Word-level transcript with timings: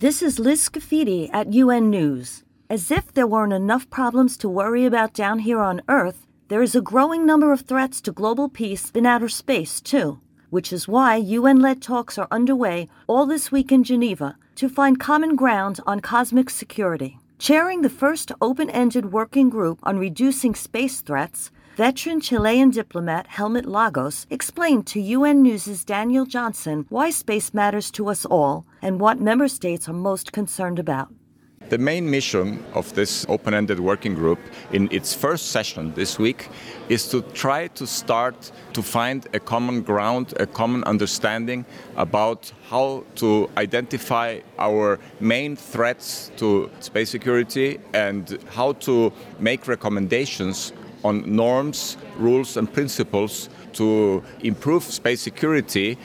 This 0.00 0.22
is 0.22 0.38
Liz 0.38 0.66
Scafidi 0.66 1.28
at 1.30 1.52
UN 1.52 1.90
News. 1.90 2.42
As 2.70 2.90
if 2.90 3.12
there 3.12 3.26
weren't 3.26 3.52
enough 3.52 3.90
problems 3.90 4.38
to 4.38 4.48
worry 4.48 4.86
about 4.86 5.12
down 5.12 5.40
here 5.40 5.60
on 5.60 5.82
Earth, 5.90 6.26
there 6.48 6.62
is 6.62 6.74
a 6.74 6.80
growing 6.80 7.26
number 7.26 7.52
of 7.52 7.60
threats 7.60 8.00
to 8.00 8.10
global 8.10 8.48
peace 8.48 8.90
in 8.94 9.04
outer 9.04 9.28
space, 9.28 9.78
too, 9.78 10.18
which 10.48 10.72
is 10.72 10.88
why 10.88 11.16
UN 11.16 11.60
led 11.60 11.82
talks 11.82 12.16
are 12.16 12.28
underway 12.30 12.88
all 13.06 13.26
this 13.26 13.52
week 13.52 13.70
in 13.70 13.84
Geneva 13.84 14.38
to 14.54 14.70
find 14.70 14.98
common 14.98 15.36
ground 15.36 15.80
on 15.86 16.00
cosmic 16.00 16.48
security. 16.48 17.18
Chairing 17.38 17.82
the 17.82 17.90
first 17.90 18.32
open 18.40 18.70
ended 18.70 19.12
working 19.12 19.50
group 19.50 19.80
on 19.82 19.98
reducing 19.98 20.54
space 20.54 21.02
threats, 21.02 21.50
veteran 21.76 22.20
Chilean 22.20 22.70
diplomat 22.70 23.26
Hellmut 23.28 23.66
Lagos 23.66 24.26
explained 24.28 24.86
to 24.88 25.00
UN 25.00 25.42
News' 25.42 25.84
Daniel 25.84 26.26
Johnson 26.26 26.84
why 26.88 27.10
space 27.10 27.54
matters 27.54 27.90
to 27.92 28.08
us 28.08 28.24
all 28.24 28.66
and 28.82 29.00
what 29.00 29.20
member 29.20 29.48
states 29.48 29.88
are 29.88 29.92
most 29.92 30.32
concerned 30.32 30.78
about. 30.78 31.08
The 31.68 31.78
main 31.78 32.10
mission 32.10 32.64
of 32.74 32.92
this 32.94 33.24
open 33.28 33.54
ended 33.54 33.78
working 33.78 34.14
group 34.14 34.40
in 34.72 34.88
its 34.90 35.14
first 35.14 35.52
session 35.52 35.94
this 35.94 36.18
week 36.18 36.48
is 36.88 37.08
to 37.10 37.22
try 37.32 37.68
to 37.68 37.86
start 37.86 38.50
to 38.72 38.82
find 38.82 39.28
a 39.34 39.38
common 39.38 39.82
ground, 39.82 40.34
a 40.40 40.46
common 40.46 40.82
understanding 40.84 41.64
about 41.96 42.52
how 42.68 43.04
to 43.16 43.48
identify 43.56 44.40
our 44.58 44.98
main 45.20 45.54
threats 45.54 46.32
to 46.38 46.68
space 46.80 47.10
security 47.10 47.78
and 47.92 48.40
how 48.50 48.72
to 48.72 49.12
make 49.38 49.68
recommendations 49.68 50.72
on 51.04 51.24
norms, 51.34 51.96
rules, 52.16 52.56
and 52.56 52.72
principles 52.72 53.48
to 53.74 54.22
improve 54.42 54.82
space 54.84 55.20
security 55.20 55.98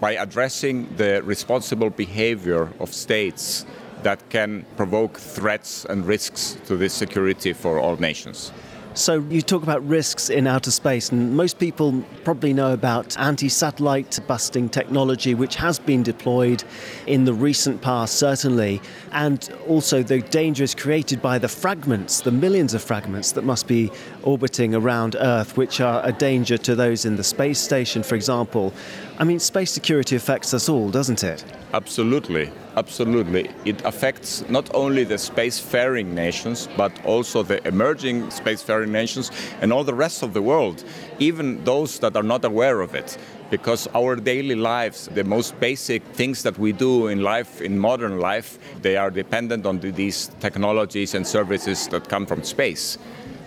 by 0.00 0.12
addressing 0.12 0.88
the 0.96 1.22
responsible 1.22 1.90
behavior 1.90 2.68
of 2.80 2.92
states 2.92 3.64
that 4.02 4.28
can 4.30 4.64
provoke 4.76 5.18
threats 5.18 5.84
and 5.84 6.04
risks 6.06 6.56
to 6.66 6.76
this 6.76 6.92
security 6.92 7.52
for 7.52 7.78
all 7.78 7.96
nations. 7.96 8.52
So, 8.94 9.20
you 9.30 9.40
talk 9.40 9.62
about 9.62 9.86
risks 9.88 10.28
in 10.28 10.46
outer 10.46 10.70
space, 10.70 11.10
and 11.10 11.34
most 11.34 11.58
people 11.58 12.04
probably 12.24 12.52
know 12.52 12.74
about 12.74 13.18
anti 13.18 13.48
satellite 13.48 14.18
busting 14.26 14.68
technology, 14.68 15.34
which 15.34 15.56
has 15.56 15.78
been 15.78 16.02
deployed 16.02 16.62
in 17.06 17.24
the 17.24 17.32
recent 17.32 17.80
past, 17.80 18.18
certainly, 18.18 18.82
and 19.12 19.48
also 19.66 20.02
the 20.02 20.20
dangers 20.20 20.74
created 20.74 21.22
by 21.22 21.38
the 21.38 21.48
fragments, 21.48 22.20
the 22.20 22.30
millions 22.30 22.74
of 22.74 22.82
fragments 22.82 23.32
that 23.32 23.44
must 23.44 23.66
be 23.66 23.90
orbiting 24.24 24.74
around 24.74 25.16
Earth, 25.18 25.56
which 25.56 25.80
are 25.80 26.04
a 26.04 26.12
danger 26.12 26.58
to 26.58 26.74
those 26.74 27.06
in 27.06 27.16
the 27.16 27.24
space 27.24 27.58
station, 27.58 28.02
for 28.02 28.14
example. 28.14 28.74
I 29.18 29.24
mean, 29.24 29.38
space 29.38 29.70
security 29.70 30.16
affects 30.16 30.52
us 30.52 30.68
all, 30.68 30.90
doesn't 30.90 31.24
it? 31.24 31.42
Absolutely, 31.72 32.52
absolutely. 32.76 33.50
It 33.64 33.84
affects 33.84 34.48
not 34.48 34.74
only 34.74 35.04
the 35.04 35.16
spacefaring 35.16 36.06
nations, 36.06 36.68
but 36.76 36.92
also 37.04 37.42
the 37.42 37.66
emerging 37.66 38.28
spacefaring 38.28 38.88
nations 38.88 39.30
and 39.60 39.72
all 39.72 39.84
the 39.84 39.94
rest 39.94 40.22
of 40.22 40.32
the 40.32 40.42
world, 40.42 40.84
even 41.18 41.64
those 41.64 41.98
that 42.00 42.16
are 42.16 42.22
not 42.22 42.44
aware 42.44 42.80
of 42.80 42.94
it. 42.94 43.18
Because 43.50 43.86
our 43.94 44.16
daily 44.16 44.54
lives, 44.54 45.08
the 45.14 45.24
most 45.24 45.58
basic 45.60 46.02
things 46.14 46.42
that 46.42 46.58
we 46.58 46.72
do 46.72 47.08
in 47.08 47.22
life, 47.22 47.60
in 47.60 47.78
modern 47.78 48.18
life, 48.18 48.58
they 48.80 48.96
are 48.96 49.10
dependent 49.10 49.66
on 49.66 49.78
these 49.80 50.30
technologies 50.40 51.14
and 51.14 51.26
services 51.26 51.88
that 51.88 52.08
come 52.08 52.26
from 52.26 52.42
space. 52.42 52.98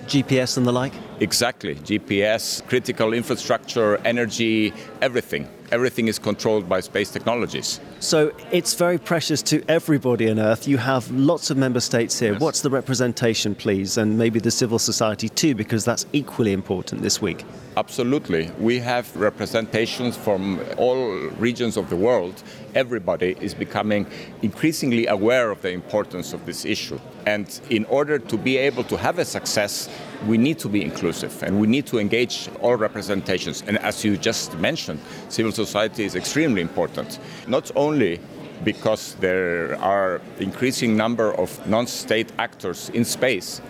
GPS 0.07 0.57
and 0.57 0.67
the 0.67 0.71
like? 0.71 0.93
Exactly. 1.19 1.75
GPS, 1.75 2.65
critical 2.67 3.13
infrastructure, 3.13 3.97
energy, 4.05 4.71
everything. 5.01 5.47
Everything 5.75 6.07
is 6.07 6.17
controlled 6.17 6.69
by 6.69 6.79
space 6.79 7.11
technologies. 7.11 7.81
So 7.99 8.31
it's 8.49 8.75
very 8.75 8.97
precious 8.97 9.41
to 9.51 9.61
everybody 9.67 10.29
on 10.29 10.39
Earth. 10.39 10.69
You 10.69 10.77
have 10.77 11.11
lots 11.11 11.49
of 11.51 11.57
member 11.57 11.81
states 11.81 12.17
here. 12.17 12.31
Yes. 12.31 12.41
What's 12.41 12.61
the 12.61 12.69
representation, 12.69 13.55
please? 13.55 13.97
And 13.97 14.17
maybe 14.17 14.39
the 14.39 14.51
civil 14.51 14.79
society 14.79 15.27
too, 15.27 15.53
because 15.53 15.83
that's 15.83 16.05
equally 16.13 16.53
important 16.53 17.01
this 17.01 17.21
week. 17.21 17.43
Absolutely. 17.75 18.49
We 18.57 18.79
have 18.79 19.13
representations 19.17 20.15
from 20.15 20.61
all 20.77 21.01
regions 21.39 21.75
of 21.75 21.89
the 21.89 21.97
world. 21.97 22.41
Everybody 22.73 23.35
is 23.41 23.53
becoming 23.53 24.07
increasingly 24.43 25.07
aware 25.07 25.51
of 25.51 25.61
the 25.61 25.71
importance 25.71 26.31
of 26.31 26.45
this 26.45 26.63
issue. 26.63 27.01
And 27.25 27.47
in 27.69 27.83
order 27.85 28.17
to 28.17 28.37
be 28.37 28.55
able 28.55 28.85
to 28.85 28.95
have 28.95 29.19
a 29.19 29.25
success, 29.25 29.89
we 30.27 30.37
need 30.37 30.59
to 30.59 30.69
be 30.69 30.83
inclusive 30.83 31.43
and 31.43 31.59
we 31.59 31.67
need 31.67 31.85
to 31.87 31.99
engage 31.99 32.49
all 32.61 32.75
representations. 32.75 33.63
And 33.67 33.77
as 33.79 34.03
you 34.03 34.17
just 34.17 34.57
mentioned, 34.57 34.99
civil 35.29 35.51
society 35.51 36.05
is 36.05 36.15
extremely 36.15 36.61
important. 36.61 37.19
Not 37.47 37.71
only 37.75 38.19
because 38.63 39.15
there 39.15 39.79
are 39.81 40.21
increasing 40.39 40.95
number 40.95 41.33
of 41.33 41.67
non-state 41.67 42.31
actors 42.39 42.89
in 42.89 43.05
space, 43.05 43.61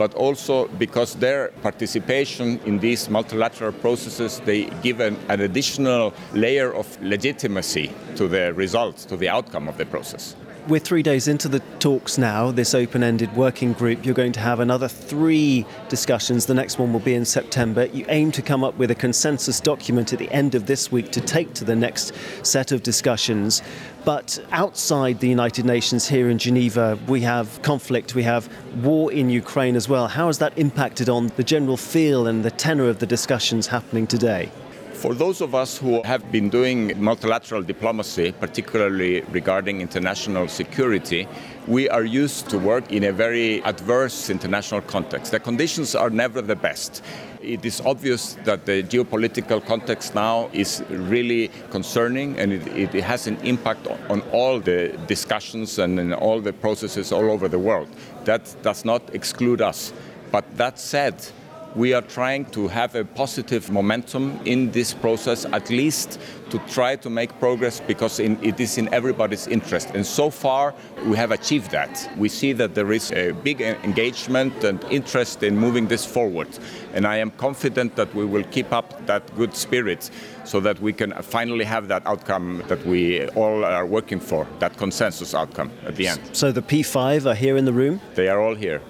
but 0.00 0.14
also 0.14 0.66
because 0.78 1.14
their 1.16 1.48
participation 1.60 2.58
in 2.64 2.78
these 2.78 3.10
multilateral 3.10 3.72
processes, 3.72 4.40
they 4.46 4.64
give 4.82 4.98
an, 5.00 5.14
an 5.28 5.42
additional 5.42 6.14
layer 6.32 6.72
of 6.72 6.86
legitimacy 7.02 7.92
to 8.16 8.26
the 8.26 8.54
results, 8.54 9.04
to 9.04 9.16
the 9.16 9.28
outcome 9.28 9.68
of 9.68 9.76
the 9.76 9.84
process. 9.84 10.34
We're 10.68 10.78
three 10.78 11.02
days 11.02 11.26
into 11.26 11.48
the 11.48 11.60
talks 11.78 12.18
now, 12.18 12.50
this 12.50 12.74
open 12.74 13.02
ended 13.02 13.34
working 13.34 13.72
group. 13.72 14.04
You're 14.04 14.14
going 14.14 14.32
to 14.32 14.40
have 14.40 14.60
another 14.60 14.88
three 14.88 15.64
discussions. 15.88 16.46
The 16.46 16.54
next 16.54 16.78
one 16.78 16.92
will 16.92 17.00
be 17.00 17.14
in 17.14 17.24
September. 17.24 17.86
You 17.86 18.04
aim 18.08 18.30
to 18.32 18.42
come 18.42 18.62
up 18.62 18.76
with 18.76 18.90
a 18.90 18.94
consensus 18.94 19.58
document 19.58 20.12
at 20.12 20.18
the 20.18 20.30
end 20.30 20.54
of 20.54 20.66
this 20.66 20.92
week 20.92 21.10
to 21.12 21.20
take 21.20 21.54
to 21.54 21.64
the 21.64 21.74
next 21.74 22.12
set 22.42 22.72
of 22.72 22.82
discussions. 22.82 23.62
But 24.04 24.38
outside 24.52 25.20
the 25.20 25.28
United 25.28 25.64
Nations 25.64 26.06
here 26.06 26.28
in 26.28 26.38
Geneva, 26.38 26.98
we 27.08 27.22
have 27.22 27.60
conflict, 27.62 28.14
we 28.14 28.22
have 28.24 28.48
war 28.84 29.10
in 29.10 29.30
Ukraine 29.30 29.76
as 29.76 29.88
well. 29.88 30.08
How 30.08 30.26
has 30.26 30.38
that 30.38 30.56
impacted 30.58 31.08
on 31.08 31.28
the 31.36 31.42
general 31.42 31.78
feel 31.78 32.26
and 32.26 32.44
the 32.44 32.50
tenor 32.50 32.88
of 32.88 32.98
the 32.98 33.06
discussions 33.06 33.66
happening 33.66 34.06
today? 34.06 34.52
For 35.00 35.14
those 35.14 35.40
of 35.40 35.54
us 35.54 35.78
who 35.78 36.02
have 36.02 36.30
been 36.30 36.50
doing 36.50 36.92
multilateral 37.02 37.62
diplomacy, 37.62 38.32
particularly 38.32 39.22
regarding 39.32 39.80
international 39.80 40.46
security, 40.46 41.26
we 41.66 41.88
are 41.88 42.04
used 42.04 42.50
to 42.50 42.58
work 42.58 42.92
in 42.92 43.04
a 43.04 43.12
very 43.12 43.62
adverse 43.64 44.28
international 44.28 44.82
context. 44.82 45.32
The 45.32 45.40
conditions 45.40 45.94
are 45.94 46.10
never 46.10 46.42
the 46.42 46.54
best. 46.54 47.02
It 47.40 47.64
is 47.64 47.80
obvious 47.80 48.34
that 48.44 48.66
the 48.66 48.82
geopolitical 48.82 49.64
context 49.64 50.14
now 50.14 50.50
is 50.52 50.84
really 50.90 51.50
concerning 51.70 52.38
and 52.38 52.52
it, 52.52 52.92
it 52.94 53.02
has 53.02 53.26
an 53.26 53.38
impact 53.38 53.86
on 54.10 54.20
all 54.32 54.60
the 54.60 54.98
discussions 55.06 55.78
and 55.78 56.12
all 56.12 56.42
the 56.42 56.52
processes 56.52 57.10
all 57.10 57.30
over 57.30 57.48
the 57.48 57.58
world. 57.58 57.88
That 58.24 58.54
does 58.60 58.84
not 58.84 59.14
exclude 59.14 59.62
us. 59.62 59.94
But 60.30 60.44
that 60.58 60.78
said, 60.78 61.26
we 61.74 61.94
are 61.94 62.02
trying 62.02 62.44
to 62.46 62.68
have 62.68 62.94
a 62.94 63.04
positive 63.04 63.70
momentum 63.70 64.40
in 64.44 64.70
this 64.72 64.92
process, 64.92 65.44
at 65.46 65.70
least 65.70 66.18
to 66.50 66.58
try 66.60 66.96
to 66.96 67.08
make 67.08 67.30
progress 67.38 67.80
because 67.80 68.18
in, 68.18 68.42
it 68.42 68.58
is 68.58 68.76
in 68.76 68.92
everybody's 68.92 69.46
interest. 69.46 69.90
And 69.94 70.04
so 70.04 70.30
far, 70.30 70.74
we 71.06 71.16
have 71.16 71.30
achieved 71.30 71.70
that. 71.70 72.10
We 72.16 72.28
see 72.28 72.52
that 72.54 72.74
there 72.74 72.92
is 72.92 73.12
a 73.12 73.32
big 73.32 73.60
engagement 73.60 74.64
and 74.64 74.82
interest 74.84 75.42
in 75.42 75.56
moving 75.56 75.86
this 75.86 76.04
forward. 76.04 76.48
And 76.92 77.06
I 77.06 77.18
am 77.18 77.30
confident 77.32 77.94
that 77.96 78.12
we 78.14 78.24
will 78.24 78.44
keep 78.44 78.72
up 78.72 79.06
that 79.06 79.34
good 79.36 79.54
spirit 79.54 80.10
so 80.44 80.58
that 80.60 80.80
we 80.80 80.92
can 80.92 81.12
finally 81.22 81.64
have 81.64 81.86
that 81.88 82.04
outcome 82.06 82.64
that 82.66 82.84
we 82.84 83.28
all 83.30 83.64
are 83.64 83.86
working 83.86 84.18
for, 84.18 84.46
that 84.58 84.76
consensus 84.76 85.34
outcome 85.34 85.70
at 85.86 85.94
the 85.94 86.08
end. 86.08 86.20
So 86.32 86.50
the 86.50 86.62
P5 86.62 87.26
are 87.26 87.34
here 87.34 87.56
in 87.56 87.64
the 87.64 87.72
room? 87.72 88.00
They 88.14 88.28
are 88.28 88.40
all 88.40 88.56
here. 88.56 88.82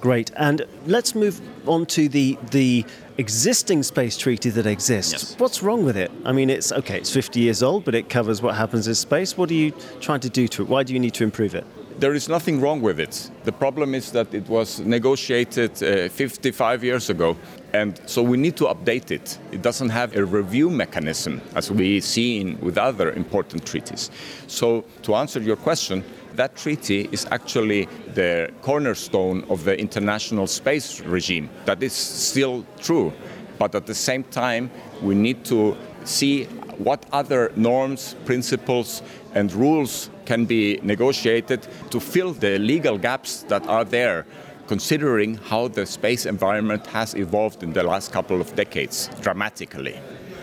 Great. 0.00 0.30
And 0.36 0.64
let's 0.86 1.14
move 1.14 1.40
on 1.68 1.86
to 1.86 2.08
the 2.08 2.38
the 2.50 2.84
existing 3.18 3.82
space 3.82 4.16
treaty 4.16 4.48
that 4.50 4.66
exists. 4.66 5.12
Yes. 5.12 5.38
What's 5.38 5.62
wrong 5.62 5.84
with 5.84 5.96
it? 5.96 6.10
I 6.24 6.32
mean, 6.32 6.48
it's 6.48 6.72
okay. 6.72 6.96
It's 6.98 7.12
50 7.12 7.40
years 7.40 7.62
old, 7.62 7.84
but 7.84 7.94
it 7.94 8.08
covers 8.08 8.40
what 8.40 8.54
happens 8.54 8.88
in 8.88 8.94
space. 8.94 9.36
What 9.36 9.50
are 9.50 9.54
you 9.54 9.72
trying 10.00 10.20
to 10.20 10.30
do 10.30 10.48
to 10.48 10.62
it? 10.62 10.68
Why 10.68 10.82
do 10.84 10.94
you 10.94 10.98
need 10.98 11.14
to 11.14 11.24
improve 11.24 11.54
it? 11.54 11.66
There 12.00 12.14
is 12.14 12.30
nothing 12.30 12.62
wrong 12.62 12.80
with 12.80 12.98
it. 12.98 13.30
The 13.44 13.52
problem 13.52 13.94
is 13.94 14.10
that 14.12 14.32
it 14.32 14.48
was 14.48 14.80
negotiated 14.80 15.82
uh, 15.82 16.08
55 16.08 16.82
years 16.82 17.10
ago, 17.10 17.36
and 17.72 18.00
so 18.06 18.22
we 18.22 18.36
need 18.36 18.56
to 18.56 18.64
update 18.64 19.10
it. 19.10 19.38
It 19.52 19.62
doesn't 19.62 19.90
have 19.90 20.16
a 20.16 20.24
review 20.24 20.70
mechanism 20.70 21.40
as 21.54 21.70
we 21.70 22.00
see 22.00 22.40
in, 22.40 22.60
with 22.60 22.78
other 22.78 23.12
important 23.12 23.66
treaties. 23.66 24.10
So, 24.46 24.84
to 25.02 25.14
answer 25.14 25.40
your 25.40 25.56
question, 25.56 26.04
that 26.34 26.56
treaty 26.56 27.08
is 27.12 27.26
actually 27.30 27.88
the 28.14 28.50
cornerstone 28.62 29.44
of 29.48 29.64
the 29.64 29.78
international 29.78 30.46
space 30.46 31.00
regime. 31.00 31.50
That 31.64 31.82
is 31.82 31.92
still 31.92 32.64
true. 32.78 33.12
But 33.58 33.74
at 33.74 33.86
the 33.86 33.94
same 33.94 34.24
time, 34.24 34.70
we 35.02 35.14
need 35.14 35.44
to 35.46 35.76
see 36.04 36.44
what 36.78 37.04
other 37.12 37.52
norms, 37.56 38.14
principles, 38.24 39.02
and 39.34 39.52
rules 39.52 40.08
can 40.24 40.46
be 40.46 40.80
negotiated 40.82 41.66
to 41.90 42.00
fill 42.00 42.32
the 42.32 42.58
legal 42.58 42.96
gaps 42.96 43.42
that 43.48 43.66
are 43.66 43.84
there, 43.84 44.24
considering 44.70 45.34
how 45.34 45.66
the 45.66 45.84
space 45.84 46.26
environment 46.26 46.86
has 46.86 47.16
evolved 47.16 47.64
in 47.64 47.72
the 47.72 47.82
last 47.82 48.12
couple 48.12 48.40
of 48.40 48.54
decades 48.54 49.10
dramatically. 49.20 49.98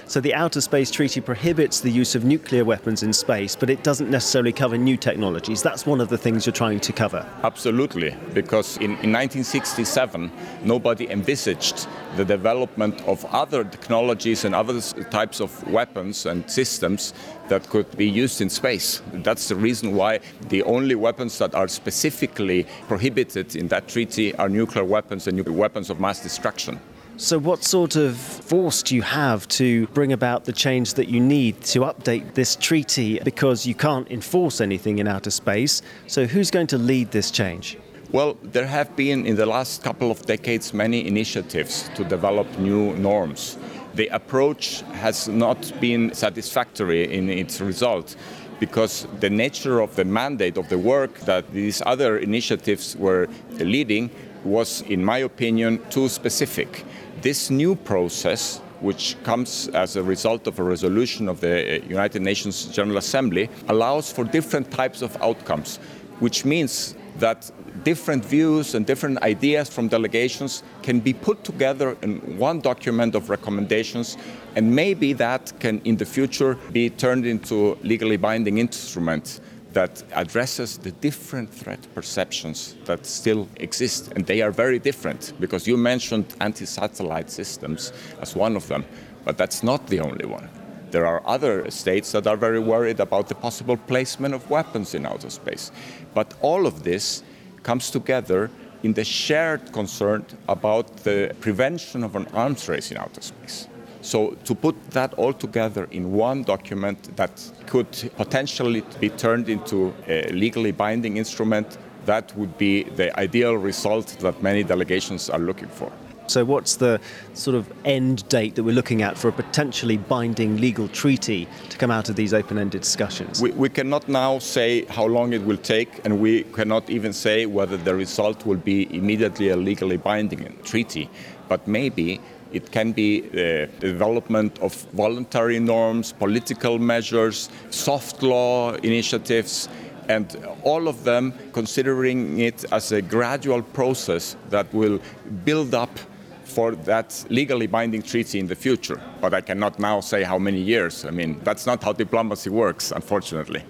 So 0.09 0.21
the 0.21 0.33
Outer 0.33 0.61
Space 0.61 0.89
Treaty 0.89 1.19
prohibits 1.19 1.81
the 1.81 1.91
use 1.91 2.15
of 2.15 2.23
nuclear 2.23 2.63
weapons 2.63 3.03
in 3.03 3.11
space, 3.11 3.57
but 3.57 3.69
it 3.69 3.83
doesn't 3.83 4.09
necessarily 4.09 4.53
cover 4.53 4.77
new 4.77 4.95
technologies. 4.95 5.61
That's 5.61 5.85
one 5.85 5.99
of 5.99 6.07
the 6.07 6.17
things 6.17 6.45
you're 6.45 6.53
trying 6.53 6.79
to 6.79 6.93
cover. 6.93 7.29
Absolutely, 7.43 8.15
because 8.33 8.77
in, 8.77 8.91
in 9.03 9.11
1967, 9.11 10.31
nobody 10.63 11.09
envisaged 11.09 11.89
the 12.15 12.23
development 12.23 13.01
of 13.01 13.25
other 13.25 13.65
technologies 13.65 14.45
and 14.45 14.55
other 14.55 14.79
types 15.11 15.41
of 15.41 15.51
weapons 15.67 16.25
and 16.25 16.49
systems 16.49 17.13
that 17.49 17.67
could 17.67 17.91
be 17.97 18.09
used 18.09 18.39
in 18.39 18.49
space. 18.49 19.01
That's 19.11 19.49
the 19.49 19.57
reason 19.57 19.93
why 19.93 20.21
the 20.47 20.63
only 20.63 20.95
weapons 20.95 21.37
that 21.39 21.53
are 21.53 21.67
specifically 21.67 22.65
prohibited 22.87 23.57
in 23.57 23.67
that 23.67 23.89
treaty 23.89 24.33
are 24.35 24.47
nuclear 24.47 24.85
weapons 24.85 25.27
and 25.27 25.45
weapons 25.49 25.89
of 25.89 25.99
mass 25.99 26.23
destruction. 26.23 26.79
So, 27.19 27.39
what 27.39 27.63
sort 27.63 27.95
of 27.95 28.15
force 28.15 28.83
do 28.83 28.95
you 28.95 29.01
have 29.01 29.47
to 29.47 29.87
bring 29.87 30.13
about 30.13 30.45
the 30.45 30.53
change 30.53 30.93
that 30.93 31.09
you 31.09 31.19
need 31.19 31.59
to 31.61 31.79
update 31.79 32.35
this 32.35 32.55
treaty? 32.55 33.19
Because 33.23 33.65
you 33.65 33.73
can't 33.73 34.07
enforce 34.11 34.61
anything 34.61 34.99
in 34.99 35.07
outer 35.07 35.31
space. 35.31 35.81
So, 36.05 36.27
who's 36.27 36.51
going 36.51 36.67
to 36.67 36.77
lead 36.77 37.09
this 37.09 37.31
change? 37.31 37.79
Well, 38.11 38.37
there 38.43 38.67
have 38.67 38.95
been 38.95 39.25
in 39.25 39.35
the 39.35 39.47
last 39.47 39.83
couple 39.83 40.11
of 40.11 40.27
decades 40.27 40.75
many 40.75 41.07
initiatives 41.07 41.89
to 41.95 42.03
develop 42.03 42.47
new 42.59 42.95
norms. 42.97 43.57
The 43.95 44.09
approach 44.09 44.81
has 44.93 45.27
not 45.27 45.73
been 45.81 46.13
satisfactory 46.13 47.11
in 47.11 47.31
its 47.31 47.59
result 47.59 48.15
because 48.59 49.07
the 49.21 49.29
nature 49.31 49.79
of 49.79 49.95
the 49.95 50.05
mandate 50.05 50.55
of 50.55 50.69
the 50.69 50.77
work 50.77 51.17
that 51.21 51.51
these 51.51 51.81
other 51.83 52.19
initiatives 52.19 52.95
were 52.95 53.27
leading 53.53 54.11
was, 54.43 54.81
in 54.81 55.03
my 55.03 55.17
opinion, 55.17 55.83
too 55.89 56.07
specific. 56.09 56.85
This 57.21 57.49
new 57.49 57.75
process, 57.75 58.59
which 58.79 59.15
comes 59.23 59.69
as 59.69 59.95
a 59.95 60.03
result 60.03 60.45
of 60.45 60.59
a 60.59 60.63
resolution 60.63 61.27
of 61.27 61.41
the 61.41 61.81
uh, 61.81 61.85
United 61.87 62.21
Nations 62.21 62.65
General 62.65 62.97
Assembly, 62.97 63.49
allows 63.69 64.11
for 64.11 64.23
different 64.23 64.69
types 64.69 65.01
of 65.01 65.17
outcomes, 65.19 65.77
which 66.19 66.45
means 66.45 66.93
that 67.17 67.49
different 67.83 68.23
views 68.23 68.75
and 68.75 68.85
different 68.85 69.19
ideas 69.23 69.67
from 69.67 69.87
delegations 69.87 70.61
can 70.83 70.99
be 70.99 71.11
put 71.11 71.43
together 71.43 71.97
in 72.03 72.37
one 72.37 72.59
document 72.59 73.15
of 73.15 73.31
recommendations, 73.31 74.15
and 74.55 74.75
maybe 74.75 75.13
that 75.13 75.51
can 75.59 75.81
in 75.85 75.97
the 75.97 76.05
future 76.05 76.55
be 76.71 76.87
turned 76.87 77.25
into 77.25 77.79
legally 77.81 78.17
binding 78.17 78.59
instruments 78.59 79.41
that 79.77 80.03
addresses 80.13 80.79
the 80.79 80.91
different 80.91 81.53
threat 81.53 81.77
perceptions 81.93 82.73
that 82.85 83.05
still 83.05 83.47
exist. 83.57 84.11
And 84.15 84.25
they 84.25 84.41
are 84.41 84.49
very 84.49 84.79
different 84.79 85.33
because 85.39 85.67
you 85.67 85.77
mentioned 85.77 86.25
anti 86.41 86.65
satellite 86.65 87.29
systems 87.29 87.93
as 88.19 88.35
one 88.35 88.55
of 88.55 88.67
them, 88.67 88.83
but 89.23 89.37
that's 89.37 89.61
not 89.61 89.85
the 89.85 89.99
only 89.99 90.25
one. 90.25 90.49
There 90.89 91.05
are 91.05 91.21
other 91.27 91.69
states 91.69 92.11
that 92.13 92.25
are 92.25 92.37
very 92.37 92.57
worried 92.59 92.99
about 92.99 93.27
the 93.27 93.35
possible 93.35 93.77
placement 93.77 94.33
of 94.33 94.49
weapons 94.49 94.95
in 94.95 95.05
outer 95.05 95.29
space. 95.29 95.71
But 96.15 96.33
all 96.41 96.65
of 96.65 96.81
this 96.81 97.21
comes 97.61 97.91
together 97.91 98.49
in 98.81 98.93
the 98.93 99.05
shared 99.05 99.73
concern 99.73 100.25
about 100.47 100.87
the 101.03 101.35
prevention 101.39 102.03
of 102.03 102.15
an 102.15 102.25
arms 102.33 102.67
race 102.67 102.89
in 102.89 102.97
outer 102.97 103.21
space. 103.21 103.67
So 104.07 104.37
to 104.45 104.55
put 104.55 104.75
that 104.91 105.13
all 105.15 105.33
together 105.33 105.85
in 105.91 106.13
one 106.13 106.43
document 106.43 107.17
that 107.17 107.33
could 107.65 107.91
potentially 108.15 108.81
be 109.01 109.09
turned 109.09 109.49
into 109.49 109.93
a 110.07 110.31
legally 110.31 110.71
binding 110.71 111.17
instrument, 111.17 111.77
that 112.05 112.33
would 112.37 112.57
be 112.57 112.83
the 112.83 113.07
ideal 113.19 113.55
result 113.55 114.07
that 114.19 114.41
many 114.41 114.63
delegations 114.63 115.29
are 115.29 115.39
looking 115.39 115.67
for. 115.67 115.91
So, 116.27 116.45
what's 116.45 116.75
the 116.75 116.99
sort 117.33 117.55
of 117.55 117.71
end 117.83 118.27
date 118.29 118.55
that 118.55 118.63
we're 118.63 118.75
looking 118.75 119.01
at 119.01 119.17
for 119.17 119.27
a 119.27 119.31
potentially 119.31 119.97
binding 119.97 120.57
legal 120.57 120.87
treaty 120.89 121.47
to 121.69 121.77
come 121.77 121.91
out 121.91 122.09
of 122.09 122.15
these 122.15 122.33
open 122.33 122.57
ended 122.57 122.81
discussions? 122.81 123.41
We, 123.41 123.51
we, 123.51 123.69
cannot 123.69 124.07
now 124.09 124.39
say 124.39 124.85
how 124.85 125.05
long 125.05 125.33
it 125.33 125.41
will 125.43 125.57
take, 125.57 126.05
and 126.05 126.19
we 126.19 126.43
cannot 126.43 126.89
even 126.89 127.13
say 127.13 127.45
whether 127.45 127.77
the 127.77 127.95
result 127.95 128.45
will 128.45 128.57
be 128.57 128.93
immediately 128.93 129.49
a 129.49 129.55
legally 129.55 129.97
binding 129.97 130.57
treaty. 130.63 131.09
But 131.47 131.65
maybe 131.65 132.19
it 132.51 132.71
can 132.71 132.91
be 132.91 133.23
uh, 133.23 133.67
the 133.79 133.87
development 133.93 134.59
of 134.59 134.73
voluntary 134.93 135.59
norms, 135.59 136.11
political 136.11 136.79
measures, 136.79 137.49
soft 137.69 138.23
law 138.23 138.73
initiatives, 138.75 139.69
and 140.09 140.37
all 140.63 140.87
of 140.87 141.03
them 141.03 141.33
considering 141.53 142.39
it 142.39 142.65
as 142.71 142.91
a 142.91 143.01
gradual 143.01 143.61
process 143.61 144.37
that 144.49 144.73
will 144.73 144.99
build 145.43 145.73
up 145.73 145.99
for 146.43 146.75
that 146.75 147.25
legally 147.29 147.67
binding 147.67 148.01
treaty 148.01 148.39
in 148.39 148.47
the 148.47 148.55
future. 148.55 148.99
But 149.21 149.33
I 149.33 149.41
cannot 149.41 149.79
now 149.79 149.99
say 149.99 150.23
how 150.23 150.39
many 150.39 150.61
years. 150.61 151.05
I 151.05 151.11
mean, 151.11 151.39
that's 151.43 151.65
not 151.65 151.83
how 151.83 151.93
diplomacy 151.93 152.49
works, 152.49 152.91
unfortunately. 152.91 153.63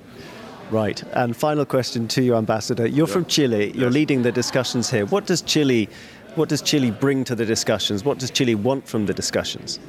Right. 0.71 1.01
And 1.13 1.35
final 1.35 1.65
question 1.65 2.07
to 2.09 2.21
you, 2.21 2.35
Ambassador. 2.35 2.87
You're 2.87 3.07
yeah. 3.07 3.13
from 3.13 3.25
Chile. 3.25 3.71
You're 3.71 3.85
yes. 3.85 3.93
leading 3.93 4.21
the 4.21 4.31
discussions 4.31 4.89
here. 4.89 5.05
What 5.05 5.25
does 5.25 5.41
Chile 5.41 5.89
what 6.37 6.49
does 6.49 6.61
Chile 6.61 6.91
bring 6.91 7.23
to 7.23 7.35
the 7.35 7.45
discussions? 7.45 8.05
What 8.05 8.19
does 8.19 8.29
Chile 8.29 8.53
want 8.53 8.87
from 8.87 9.07
the 9.07 9.13
discussions? 9.13 9.79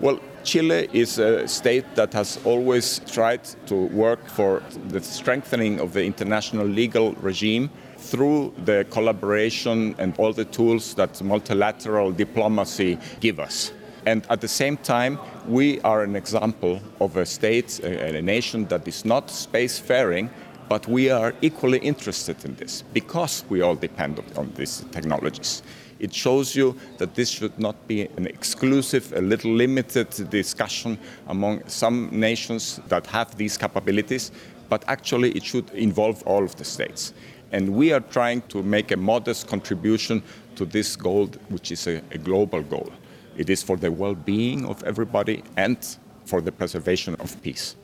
Well, 0.00 0.18
Chile 0.42 0.88
is 0.92 1.18
a 1.18 1.46
state 1.46 1.84
that 1.96 2.12
has 2.14 2.38
always 2.44 3.00
tried 3.00 3.44
to 3.66 3.74
work 3.74 4.26
for 4.26 4.62
the 4.88 5.02
strengthening 5.02 5.80
of 5.80 5.92
the 5.92 6.04
international 6.04 6.66
legal 6.66 7.12
regime 7.14 7.68
through 7.98 8.54
the 8.64 8.86
collaboration 8.90 9.94
and 9.98 10.14
all 10.18 10.32
the 10.32 10.46
tools 10.46 10.94
that 10.94 11.20
multilateral 11.22 12.12
diplomacy 12.12 12.98
give 13.20 13.38
us. 13.38 13.72
And 14.06 14.24
at 14.30 14.40
the 14.40 14.48
same 14.48 14.78
time, 14.78 15.18
we 15.46 15.80
are 15.82 16.02
an 16.04 16.16
example 16.16 16.80
of 17.00 17.16
a 17.16 17.26
state, 17.26 17.80
a, 17.80 18.16
a 18.16 18.22
nation 18.22 18.64
that 18.68 18.88
is 18.88 19.04
not 19.04 19.26
spacefaring, 19.26 20.30
but 20.68 20.86
we 20.86 21.10
are 21.10 21.34
equally 21.42 21.78
interested 21.78 22.44
in 22.44 22.54
this 22.54 22.82
because 22.94 23.44
we 23.48 23.60
all 23.60 23.74
depend 23.74 24.22
on 24.36 24.52
these 24.54 24.84
technologies. 24.92 25.62
It 25.98 26.14
shows 26.14 26.54
you 26.54 26.76
that 26.98 27.14
this 27.14 27.28
should 27.28 27.58
not 27.58 27.76
be 27.88 28.02
an 28.16 28.26
exclusive, 28.26 29.12
a 29.14 29.20
little 29.20 29.52
limited 29.52 30.08
discussion 30.30 30.98
among 31.26 31.66
some 31.68 32.08
nations 32.12 32.80
that 32.88 33.06
have 33.08 33.36
these 33.36 33.56
capabilities, 33.56 34.30
but 34.68 34.84
actually 34.86 35.32
it 35.32 35.44
should 35.44 35.70
involve 35.70 36.22
all 36.22 36.44
of 36.44 36.54
the 36.56 36.64
states. 36.64 37.14
And 37.50 37.70
we 37.70 37.92
are 37.92 38.00
trying 38.00 38.42
to 38.48 38.62
make 38.62 38.92
a 38.92 38.96
modest 38.96 39.48
contribution 39.48 40.22
to 40.56 40.64
this 40.64 40.96
goal, 40.96 41.26
which 41.48 41.72
is 41.72 41.86
a, 41.86 42.02
a 42.12 42.18
global 42.18 42.62
goal. 42.62 42.92
It 43.36 43.48
is 43.50 43.62
for 43.62 43.76
the 43.76 43.90
well 43.90 44.14
being 44.14 44.66
of 44.66 44.82
everybody 44.84 45.42
and 45.56 45.78
for 46.24 46.40
the 46.40 46.52
preservation 46.52 47.14
of 47.20 47.40
peace. 47.42 47.76